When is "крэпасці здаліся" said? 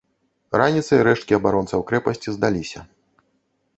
1.91-2.79